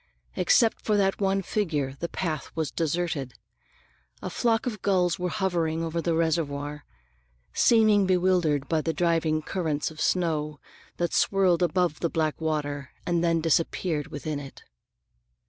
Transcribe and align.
Except 0.35 0.83
for 0.83 0.97
that 0.97 1.21
one 1.21 1.43
figure, 1.43 1.93
the 1.99 2.09
path 2.09 2.49
was 2.55 2.71
deserted. 2.71 3.35
A 4.23 4.31
flock 4.31 4.65
of 4.65 4.81
gulls 4.81 5.19
were 5.19 5.29
hovering 5.29 5.83
over 5.83 6.01
the 6.01 6.15
reservoir, 6.15 6.85
seeming 7.53 8.07
bewildered 8.07 8.67
by 8.67 8.81
the 8.81 8.93
driving 8.93 9.43
currents 9.43 9.91
of 9.91 10.01
snow 10.01 10.59
that 10.97 11.13
whirled 11.29 11.61
above 11.61 11.99
the 11.99 12.09
black 12.09 12.41
water 12.41 12.89
and 13.05 13.23
then 13.23 13.41
disappeared 13.41 14.07
within 14.07 14.39
it. 14.39 14.63